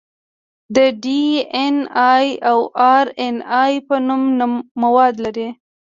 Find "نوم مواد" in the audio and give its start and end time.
4.07-5.15